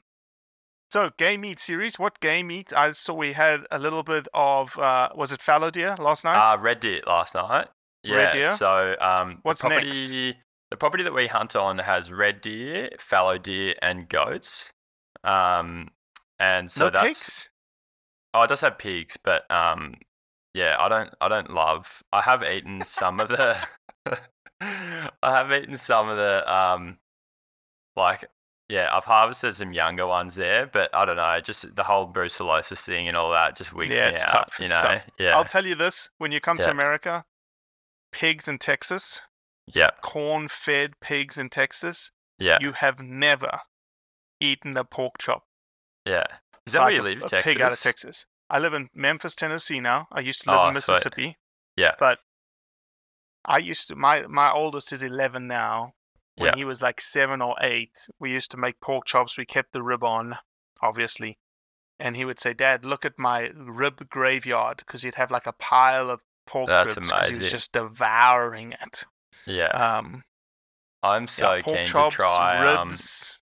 [0.90, 1.98] so game meat series.
[1.98, 2.72] What game meat?
[2.72, 4.78] I saw we had a little bit of.
[4.78, 6.38] Uh, was it fallow deer last night?
[6.40, 7.68] Uh, red deer last night.
[8.06, 8.16] Yeah.
[8.16, 8.50] Red deer?
[8.52, 10.02] So um, What's the next?
[10.02, 10.36] property,
[10.70, 14.70] The property that we hunt on has red deer, fallow deer, and goats.
[15.24, 15.88] Um,
[16.38, 17.50] and so no that's pigs.
[18.34, 19.94] oh, it does have pigs, but um,
[20.54, 22.02] yeah, I don't I don't love.
[22.12, 23.56] I have eaten some of the.
[24.60, 26.98] I have eaten some of the um,
[27.96, 28.24] like
[28.68, 32.84] yeah, I've harvested some younger ones there, but I don't know, just the whole brucellosis
[32.84, 34.32] thing and all that just weeks Yeah, me it's out.
[34.32, 35.06] tough, You it's know, tough.
[35.18, 36.64] yeah, I'll tell you this: when you come Yeah.
[36.64, 37.24] to America,
[38.18, 39.20] pigs in Texas,
[39.66, 43.60] yeah, corn-fed pigs in Texas, yeah, you have never
[44.40, 45.44] eaten a pork chop.
[46.04, 46.24] yeah.
[46.66, 47.52] Is that like where you live, a Texas?
[47.52, 48.26] Pig out of Texas.
[48.50, 50.08] I live in Memphis, Tennessee now.
[50.10, 50.94] I used to live Oh, in sweet.
[50.94, 51.36] Mississippi.
[51.76, 51.92] Yeah.
[52.00, 52.18] But
[53.44, 55.94] I used to my my oldest is eleven now.
[56.36, 56.56] When Yeah.
[56.56, 59.38] he was like seven or eight, we used to make pork chops.
[59.38, 60.36] We kept the rib on,
[60.82, 61.38] obviously.
[62.00, 65.52] And he would say, Dad, look at my rib graveyard because he'd have like a
[65.52, 69.04] pile of pork That's ribs 'cause he was just devouring it.
[69.46, 70.24] Yeah, Um,
[71.02, 72.74] I'm so yeah, keen chops, to try.
[72.74, 73.38] um, ribs.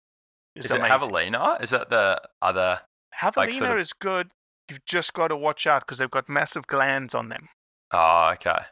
[0.55, 1.61] is is it javelina?
[1.61, 2.81] Is that the other?
[3.19, 4.31] Javelina like sort of- is good.
[4.69, 7.49] You've just got to watch out because they've got massive glands on them.
[7.91, 8.65] Oh, okay.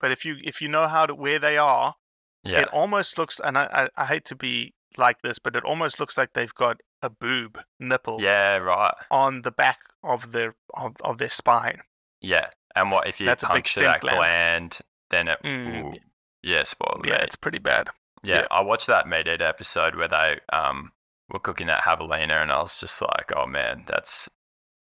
[0.00, 1.94] But if you if you know how to where they are,
[2.42, 3.38] Yeah, it almost looks.
[3.40, 6.54] And I, I I hate to be like this, but it almost looks like they've
[6.54, 8.94] got a boob nipple yeah, right.
[9.10, 11.82] on the back of their of, of their spine.
[12.20, 14.16] Yeah, and what if you That's puncture that gland.
[14.16, 14.78] gland?
[15.10, 15.98] Then it, Mm.
[16.42, 17.20] yeah, spoil Yeah, meat.
[17.22, 17.88] it's pretty bad.
[18.22, 18.46] Yeah, Yeah.
[18.50, 20.92] I watched that meat eater episode where they um
[21.28, 24.28] were cooking that javelina, and I was just like, oh man, that's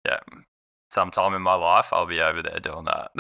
[0.06, 0.20] yeah.
[0.92, 3.12] Sometime in my life, I'll be over there doing that.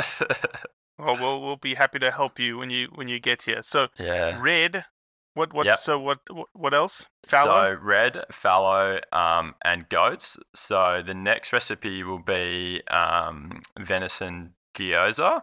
[0.97, 3.61] Well, we'll we'll be happy to help you when you when you get here.
[3.63, 4.39] So yeah.
[4.41, 4.85] red.
[5.33, 5.77] What what's Yep.
[5.79, 7.09] so what what- what else?
[7.27, 7.75] Fallow.
[7.75, 10.37] So red, fallow, um, and goats.
[10.55, 15.41] So the next recipe will be um, venison gyoza.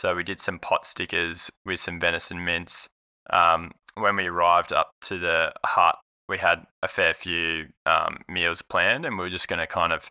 [0.00, 2.88] So we did some pot stickers with some venison mince.
[3.30, 5.96] Um, when we arrived up to the hut,
[6.28, 9.92] we had a fair few um, meals planned, and we were just going to kind
[9.92, 10.10] of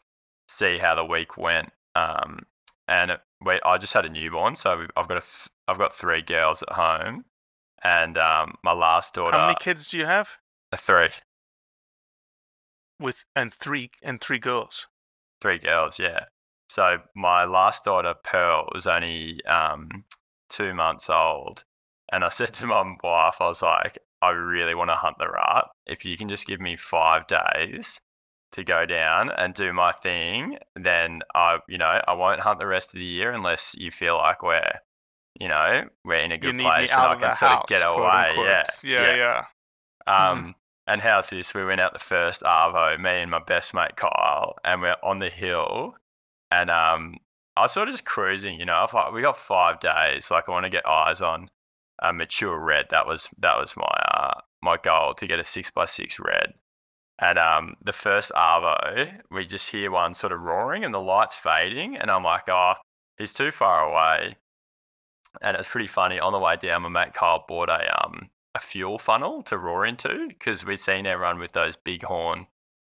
[0.49, 1.69] see how the week went.
[1.95, 2.39] Um,
[2.87, 5.93] and it, we, I just had a newborn, so I've got a th- I've got
[5.93, 7.25] three girls at home,
[7.83, 10.37] and um, my last daughter, How many kids do you have?
[10.71, 11.09] a three.
[12.99, 14.87] With and three and three girls.
[15.41, 16.25] Three girls, yeah.
[16.69, 20.03] So my last daughter, Pearl, was only um,
[20.49, 21.63] two months old.
[22.11, 25.29] And I said to my wife, I was like, I really want to hunt the
[25.29, 25.65] rat.
[25.85, 28.01] If you can just give me five days
[28.53, 32.67] to go down and do my thing, then I, you know, I won't hunt the
[32.67, 34.71] rest of the year unless you feel like we're,
[35.39, 37.63] you know, we're in a good place and I can sort house.
[37.63, 38.29] of get away.
[38.29, 38.47] unquote.
[38.83, 39.43] Yeah, yeah, yeah.
[40.07, 40.55] um,
[40.87, 41.53] And how's this?
[41.53, 45.19] We went out the first Arvo, me and my best mate Kyle, and we're on
[45.19, 45.95] the hill.
[46.55, 47.17] And um,
[47.57, 48.85] I was sort of just cruising, you know.
[48.93, 50.31] I we got five days.
[50.31, 51.49] Like I want to get eyes on
[52.01, 52.85] a mature red.
[52.91, 56.53] That was that was my uh, my goal to get a six by six red.
[57.19, 61.35] And um, the first Arvo, we just hear one sort of roaring and the light's
[61.35, 62.73] fading, and I'm like, oh,
[63.17, 64.35] he's too far away.
[65.41, 66.19] And it's pretty funny.
[66.19, 69.85] On the way down, my mate Kyle bought a um a fuel funnel to roar
[69.85, 72.47] into because we'd seen everyone with those big horn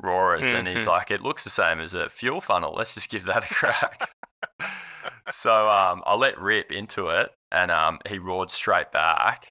[0.01, 0.87] roarers, and he's Mhm.
[0.87, 2.73] like, it looks the same as a fuel funnel.
[2.73, 4.09] Let's just give that a crack.
[5.31, 9.49] so um, I let rip into it, and um, he roared straight back.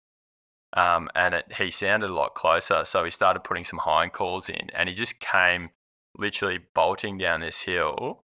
[0.77, 4.51] Um, and it, he sounded a lot closer, so he started putting some hind calls
[4.51, 5.71] in, and he just came
[6.19, 8.21] literally bolting down this hill.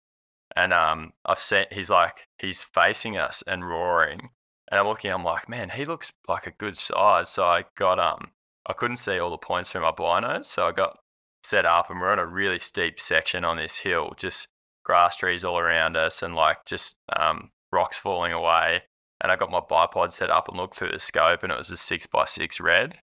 [0.55, 4.31] And um, I've seen he's like he's facing us and roaring,
[4.70, 5.11] and I'm looking.
[5.12, 7.31] I'm like, man, he looks like a good size.
[7.31, 8.31] So I got um,
[8.66, 10.98] I couldn't see all the points through my binos, so I got
[11.46, 14.48] set up, and we're on a really steep section on this hill, just
[14.85, 18.82] grass trees all around us, and like just um, rocks falling away.
[19.20, 21.70] And I got my bipod set up and looked through the scope, and it was
[21.70, 22.98] a six by six red.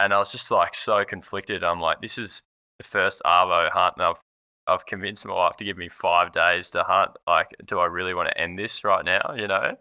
[0.00, 1.64] And I was just like so conflicted.
[1.64, 2.42] I'm like, this is
[2.78, 4.22] the first Arvo hunt, and I've
[4.66, 7.12] I've convinced my wife to give me five days to hunt.
[7.26, 9.34] Like, do I really want to end this right now?
[9.36, 9.76] You know.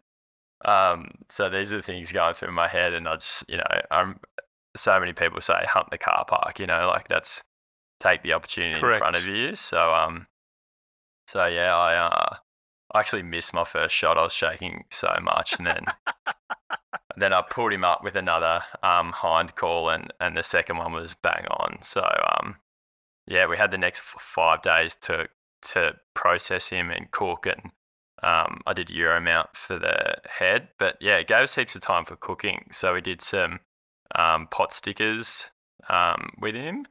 [0.66, 3.82] Um, so these are the things going through my head, and I just, you know,
[3.92, 4.20] I'm
[4.76, 6.60] so many people say hunt the car park.
[6.60, 7.44] You know, like that's
[8.00, 9.56] take the opportunity in front of you.
[9.56, 10.28] So um,
[11.28, 12.36] so yeah, I uh,
[12.94, 14.17] I actually missed my first shot.
[14.17, 15.86] I was shaking so much, and then
[17.17, 20.94] then I pulled him up with another um hind call, and and the second one
[20.94, 21.82] was bang on.
[21.82, 22.58] So um,
[23.28, 25.28] yeah, we had the next five days to
[25.74, 27.71] to process him and cook and
[28.24, 31.82] um, I did Euro mount for the head, but yeah, it gave us heaps of
[31.82, 32.67] time for cooking.
[32.71, 33.60] So we did some
[34.15, 35.52] um, pot stickers
[35.90, 36.88] um, with him.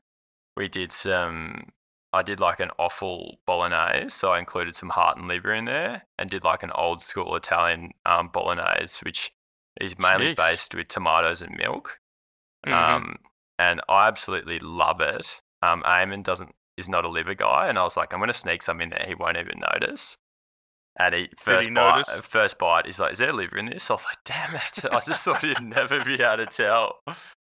[0.56, 1.70] We did some.
[2.12, 6.06] I did like an offal bolognese, so I included some heart and liver in there,
[6.18, 9.32] and did like an old school Italian um, bolognese, which
[9.80, 10.36] is mainly Jeez.
[10.36, 12.00] based with tomatoes and milk.
[12.66, 12.72] Mhm.
[12.72, 13.16] Um,
[13.58, 15.40] and I absolutely love it.
[15.62, 18.62] um, Eamon doesn't is not a liver guy, and I was like, I'm gonna sneak
[18.62, 19.04] some in there.
[19.06, 20.16] He won't even notice.
[20.98, 22.20] And he first he bite, notice?
[22.26, 25.00] first bite, he's like, "Is there liver in this?" I was like, "Damn it!" I
[25.00, 27.00] just thought he'd never be able to tell.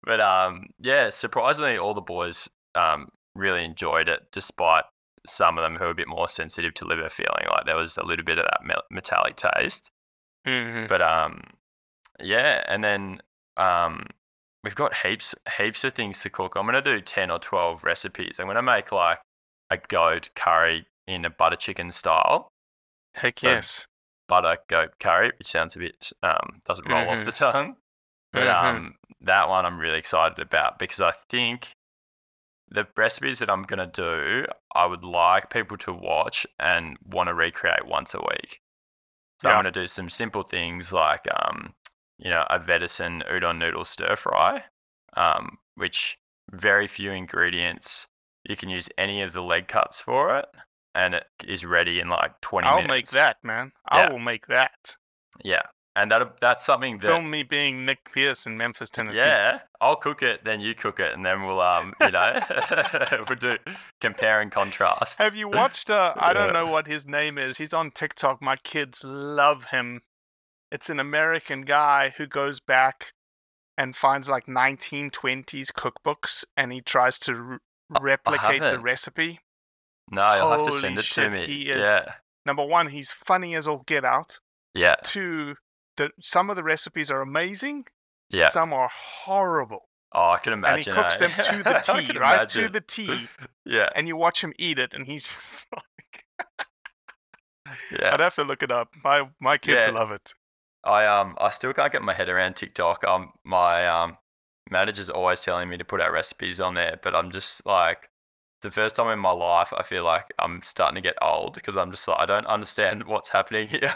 [0.03, 4.84] But um, yeah, surprisingly, all the boys um really enjoyed it, despite
[5.26, 7.97] some of them who are a bit more sensitive to liver feeling like there was
[7.97, 9.91] a little bit of that metallic taste.
[10.47, 10.88] Mhm.
[10.88, 11.41] But um,
[12.20, 13.22] yeah, and then
[13.57, 14.05] um,
[14.63, 16.55] we've got heaps heaps of things to cook.
[16.55, 18.39] I'm gonna do ten or twelve recipes.
[18.39, 19.20] I'm gonna make like
[19.70, 22.49] a goat curry in a butter chicken style,
[23.15, 23.86] Heck so- yes.
[24.28, 27.26] butter goat curry, which sounds a bit um doesn't roll off Mhm.
[27.26, 27.76] the tongue.
[28.34, 28.63] But Mhm.
[28.63, 31.74] um, that one I'm really excited about because I think
[32.70, 34.45] the recipes that I'm gonna do,
[34.76, 38.61] I would like people to watch and want to recreate once a week.
[39.41, 39.55] So Yeah.
[39.55, 41.74] I'm gonna do some simple things like um,
[42.18, 44.63] you know, a venison udon noodle stir fry,
[45.15, 46.18] um, which
[46.51, 48.07] very few ingredients.
[48.43, 50.45] You can use any of the leg cuts for it,
[50.95, 52.89] and it is ready in like 20 I'll minutes.
[52.89, 53.72] make that, man.
[53.91, 53.97] Yeah.
[53.97, 54.95] I will make that.
[55.43, 55.63] Yeah,
[55.95, 59.20] and that that's something that Film me being Nick Pearce in Memphis, Tennessee.
[59.20, 62.39] Yeah, I'll cook it, then you cook it, and then we'll um, you know,
[63.30, 63.57] we'll do
[64.01, 65.19] compare and contrast.
[65.19, 65.89] Have you watched?
[65.89, 67.57] Uh, I don't know what his name is.
[67.57, 68.41] He's on TikTok.
[68.41, 70.01] My kids love him.
[70.71, 73.13] It's an American guy who goes back
[73.78, 77.59] and finds like 1920s cookbooks and he tries to
[77.93, 79.39] r- replicate the recipe.
[80.11, 81.45] No, you'll have to send it shit, to me.
[81.45, 82.13] he is- Yeah,
[82.45, 84.39] Number one, he's funny as all get out.
[84.73, 85.55] yeah, Two,
[85.97, 87.86] the, some of the recipes are amazing.
[88.30, 88.49] Yeah.
[88.49, 89.89] Some are horrible.
[90.13, 90.93] Oh, I can imagine.
[90.93, 91.28] And he cooks eh?
[91.28, 92.49] them to the I T, can right?
[92.49, 93.28] To the T.
[93.65, 96.25] Yeah, And you watch him eat it and he's just like,
[97.91, 98.13] yeah.
[98.13, 98.89] I'd have to look it up.
[99.03, 99.91] My my kids Yeah.
[99.93, 100.34] love it.
[100.84, 103.03] I um, I still can't get my head around TikTok.
[103.03, 104.17] Um, my um,
[104.71, 108.09] manager's always telling me to put our recipes on there, but I'm just like,
[108.61, 111.75] the first time in my life I feel like I'm starting to get old because
[111.75, 113.93] I'm just like I don't understand what's happening here.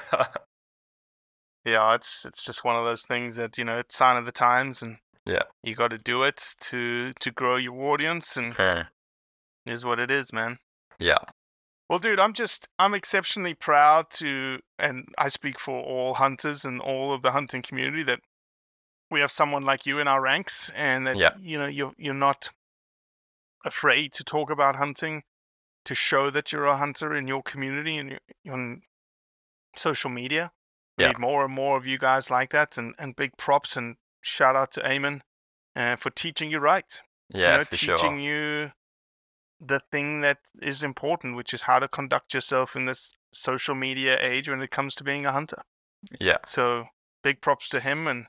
[1.66, 4.32] Yeah, it's it's just one of those things that you know it's sign of the
[4.32, 5.44] times, and Yeah.
[5.64, 8.86] you got to do it to to grow your audience, and Yeah.
[9.66, 10.60] is what it is, man.
[11.00, 11.20] yeah.
[11.90, 16.80] Well, dude, I'm just I'm exceptionally proud to, and I speak for all hunters and
[16.82, 18.22] all of the hunting community that
[19.10, 21.34] we have someone like you in our ranks, and that Yeah.
[21.38, 22.50] you know you're you're not
[23.66, 25.24] afraid to talk about hunting,
[25.86, 28.82] to show that you're a hunter in your community and on
[29.76, 30.52] social media.
[31.02, 31.08] Yeah.
[31.08, 34.56] Need more and more of you guys like that, and and big props and shout
[34.56, 35.22] out to Eamon
[35.76, 37.02] uh, for teaching you right
[37.34, 38.64] Yeah, you know, for teaching sure.
[38.64, 38.72] you
[39.60, 44.18] the thing that is important, which is how to conduct yourself in this social media
[44.20, 45.62] age when it comes to being a hunter.
[46.20, 46.38] Yeah.
[46.46, 46.86] So
[47.24, 48.26] big props to him and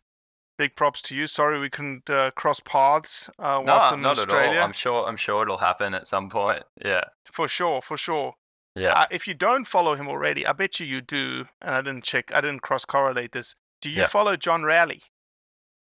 [0.59, 1.27] big props to you.
[1.27, 4.63] Sorry we couldn't uh, cross paths uh, No, whilst in not at all.
[4.63, 5.09] I'm sure.
[5.09, 6.65] I'm sure it'll happen at some point.
[6.85, 7.05] Yeah.
[7.25, 8.35] For sure, for sure.
[8.75, 8.93] Yeah.
[8.93, 11.47] Uh, if you don't follow him already, I bet you you do.
[11.61, 12.33] And I didn't check.
[12.35, 13.55] I didn't cross correlate this.
[13.81, 14.07] Do you Yeah.
[14.07, 15.03] follow John Raleigh,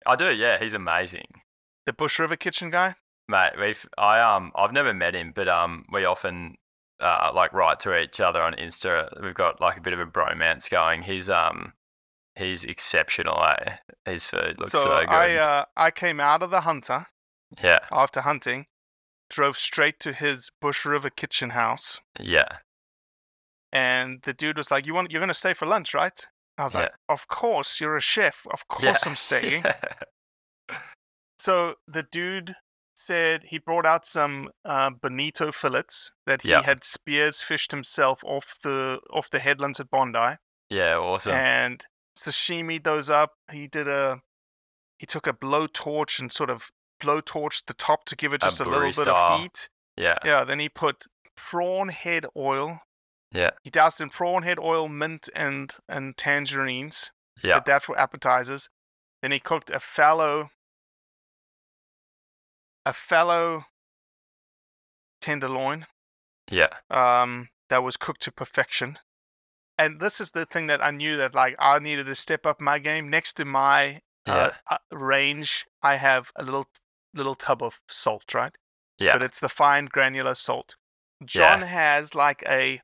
[0.05, 0.35] I do.
[0.35, 0.57] Yeah.
[0.59, 1.27] He's amazing.
[1.85, 2.95] the Bush River Kitchen guy?
[3.27, 6.57] Mate, we've I um I've never met him, but um we often
[6.99, 9.09] uh like write to each other on Insta.
[9.21, 11.03] We've got like a bit of a bromance going.
[11.03, 11.73] He's um
[12.35, 13.41] he's exceptional.
[13.57, 13.77] Eh?
[14.05, 15.09] His food looks so, good.
[15.09, 17.07] I uh, I came out of the hunter
[17.61, 18.67] yeah, after hunting,
[19.29, 22.57] drove straight to his Bush River kitchen house, yeah,
[23.71, 25.11] and the dude was like, "You want?
[25.11, 26.19] You're gonna stay for lunch, right?"
[26.57, 28.45] I was like, "Of course, you're a chef.
[28.51, 29.09] Of course, yeah.
[29.09, 29.63] I'm staying."
[31.39, 32.55] So the dude
[32.95, 36.61] said he brought out some uh, bonito fillets that he Yeah.
[36.61, 40.35] had spears fished himself off the off the headlands at Bondi,
[40.69, 41.33] yeah, awesome.
[41.33, 41.83] and
[42.17, 43.31] sashimi those up.
[43.51, 44.19] He did a
[44.99, 46.69] he took a blowtorch and sort of
[47.01, 49.69] blowtorched the top to give it just a, little buri bit of heat.
[49.97, 51.05] yeah, Yeah, then he put
[51.35, 52.81] prawn head oil.
[53.31, 57.11] Yeah, He doused in prawn head oil, mint, and and tangerines.
[57.43, 58.69] yeah, Did that for appetizers.
[59.21, 60.49] Then he cooked a fallow,
[62.85, 63.65] a fallow
[65.21, 65.85] tenderloin.
[66.49, 68.97] yeah, Um, that was cooked to perfection.
[69.77, 72.59] And this is the thing that I knew that like I needed to step up
[72.59, 73.09] my game.
[73.09, 76.67] Next to my uh, uh, range, I have a little
[77.13, 78.55] little tub of salt, right?
[78.99, 80.75] yeah, but it's the fine granular salt.
[81.25, 82.81] John has like a,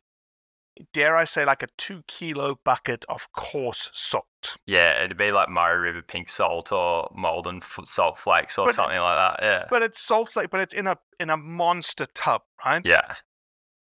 [0.94, 4.26] dare I say, like a two kilo bucket of coarse salt.
[4.66, 5.04] yeah.
[5.04, 9.18] It'd be like Murray River pink salt or Maldon salt flakes or But- something like
[9.18, 9.44] that.
[9.46, 12.82] Yeah, But it's salt like, but it's in a in a monster tub, right?
[12.86, 13.16] yeah,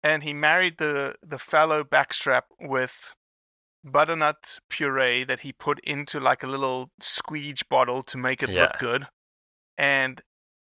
[0.03, 3.13] And he married the the fallow backstrap with
[3.85, 8.63] butternut puree that he put into like a little squeege bottle to make it Yeah.
[8.63, 9.09] look good,
[9.77, 10.23] and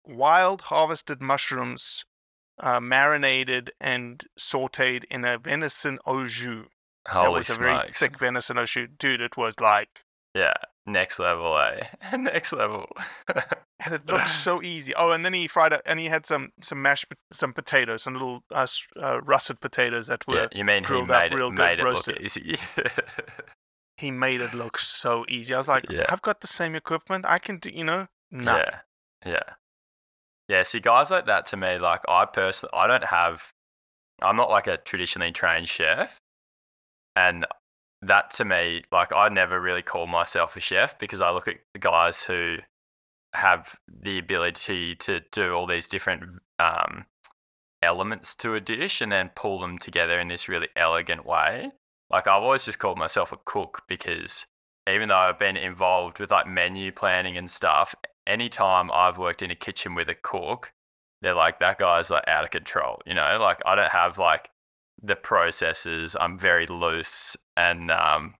[0.06, 2.04] wild harvested mushrooms
[2.64, 6.66] uh, marinated and sautéed in a venison au jus.
[7.08, 8.88] Holy that was a very thick venison au jus.
[8.98, 9.90] Dude, it was like,
[10.34, 10.54] Yeah,
[10.86, 11.88] next level, eh?
[12.18, 12.88] next level.
[13.86, 14.94] and it looked so easy.
[14.96, 18.14] Oh, and then he fried it, and he had some some mashed, some potatoes, some
[18.14, 18.66] little uh,
[19.02, 20.36] uh, russet potatoes that were.
[20.36, 22.16] yeah, you mean he grilled up made it, real good, made it roasted.
[22.16, 22.58] look easy?
[23.98, 25.54] He made it look so easy.
[25.54, 26.06] I was like, Yeah.
[26.10, 27.26] I've got the same equipment.
[27.28, 28.58] I can do, you know, no.
[28.58, 28.80] Yeah,
[29.26, 29.44] yeah,
[30.54, 30.64] yeah.
[30.64, 33.52] See, guys like that to me, like I personally, I don't have.
[34.22, 36.20] I'm not like a traditionally trained chef,
[37.16, 37.46] and
[38.04, 41.58] that to me, like I never really call myself a chef because I look at
[41.74, 42.58] the guys who
[43.34, 46.24] have the ability to do all these different
[46.60, 47.06] um,
[47.82, 51.72] elements to a dish and then pull them together in this really elegant way.
[52.12, 54.46] Like I've always just called myself a cook because
[54.88, 57.96] even though I've been involved with like menu planning and stuff,
[58.28, 60.72] anytime I've worked in a kitchen with a cook,
[61.22, 63.02] they're like, that guy's like out of control.
[63.06, 64.50] You know, like I don't have like
[65.02, 66.16] the processes.
[66.20, 68.36] I'm very loose and, um,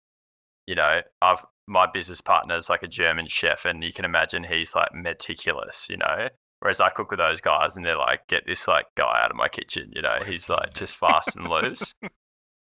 [0.68, 4.44] you know, I've, my business partner is like a German chef and you can imagine
[4.44, 6.28] he's like meticulous, you know,
[6.60, 9.38] whereas I cook with those guys and they're like, get this like guy out of
[9.38, 11.96] my kitchen, you know, he's like just fast and loose.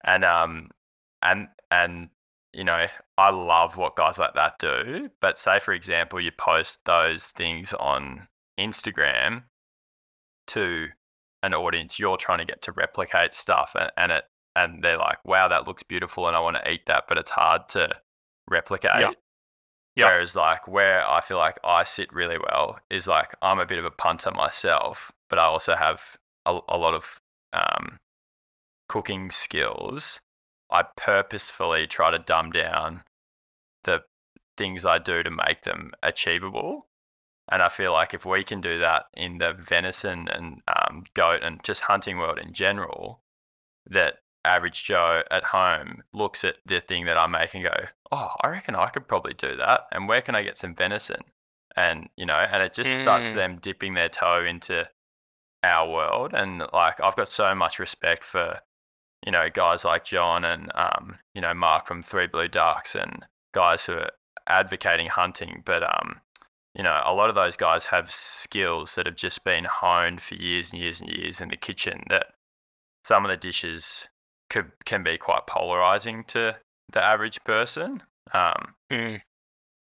[0.03, 0.69] And, um,
[1.21, 2.09] and, and,
[2.53, 2.85] you know,
[3.17, 5.09] I love what guys like that do.
[5.21, 8.27] But say, for example, you post those things on
[8.59, 9.43] Instagram
[10.47, 10.87] to
[11.43, 14.23] an audience you're trying to get to replicate stuff, and, and it
[14.55, 17.31] and they're like, "Wow, that looks beautiful, and I want to eat that," but it's
[17.31, 17.89] hard to
[18.49, 19.01] replicate.
[19.95, 20.05] Yeah.
[20.09, 23.79] Whereas, like, where I feel like I sit really well is like I'm a bit
[23.79, 27.19] of a punter myself, but I also have a, a lot of
[27.53, 27.97] um,
[28.89, 30.21] cooking skills.
[30.69, 33.03] I purposefully try to dumb down
[33.83, 34.03] the
[34.57, 36.87] things I do to make them achievable.
[37.49, 41.43] And I feel like if we can do that in the venison and um, goat
[41.43, 43.21] and just hunting world in general,
[43.89, 47.73] that average Joe at home looks at the thing that I make and go,
[48.11, 49.81] oh, I reckon I could probably do that.
[49.91, 51.21] And where can I get some venison?
[51.77, 53.35] And, you know, and it just starts Mm.
[53.35, 54.89] them dipping their toe into
[55.63, 56.33] our world.
[56.33, 58.59] And like, I've got so much respect for,
[59.25, 63.25] you know, guys like John and, um, you know, Mark from Three Blue Ducks and
[63.53, 64.11] guys who are
[64.47, 65.63] advocating hunting.
[65.65, 66.21] But, um,
[66.75, 70.35] you know, a lot of those guys have skills that have just been honed for
[70.35, 72.27] years and years and years in the kitchen that
[73.03, 74.07] some of the dishes
[74.49, 76.55] could can be quite polarizing to
[76.93, 78.03] the average person.
[78.33, 79.21] Um, Mm.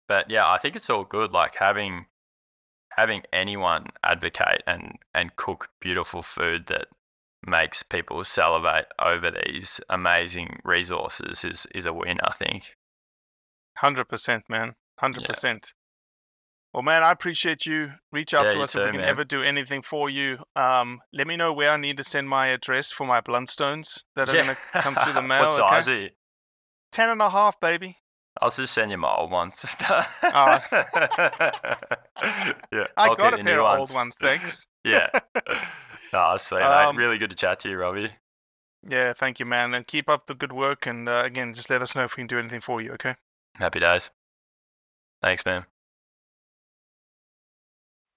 [0.09, 1.33] but yeah, I think it's all good.
[1.33, 2.07] Like having
[2.91, 6.89] having anyone advocate and and cook beautiful food that
[7.47, 12.19] makes people salivate over these amazing resources is is a win.
[12.25, 12.75] I think.
[13.77, 14.75] Hundred percent, man.
[14.99, 15.73] Hundred percent.
[16.73, 17.93] Well, man, I appreciate you.
[18.13, 19.09] Reach out Yeah, to us if we can man.
[19.09, 20.39] ever do anything for you.
[20.55, 24.29] Um, let me know where I need to send my address for my Blundstones that
[24.29, 25.43] are gonna come through the mail.
[25.43, 25.99] what size okay?
[25.99, 26.11] are you?
[26.93, 27.97] Ten and a half, baby.
[28.41, 29.65] I'll just send you my old ones.
[29.83, 29.91] oh.
[30.63, 30.63] yeah,
[32.23, 34.67] I I'll got a pair of old ones, thanks.
[34.85, 35.09] yeah.
[36.13, 37.03] No, sweet, Um, mate.
[37.03, 38.11] Really good to chat to you, Robbie.
[38.87, 40.87] Yeah, thank you, man, and keep up the good work.
[40.87, 42.93] And uh, again, just let us know if we can do anything for you.
[42.93, 43.15] Okay.
[43.57, 44.11] Happy days.
[45.23, 45.67] Thanks, man.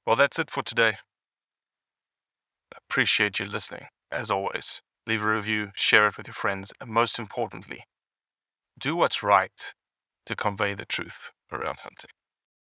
[0.05, 0.97] Well, that's it for today.
[2.75, 4.81] Appreciate you listening, as always.
[5.05, 7.83] Leave a review, share it with your friends, and most importantly,
[8.79, 9.73] do what's right
[10.25, 12.09] to convey the truth around hunting.